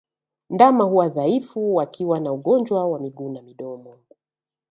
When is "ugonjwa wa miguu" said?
2.33-3.31